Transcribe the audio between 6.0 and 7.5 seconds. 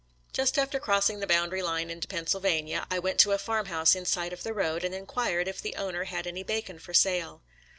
had any bacon for sale.